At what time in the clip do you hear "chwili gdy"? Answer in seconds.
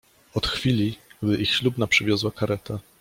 0.47-1.37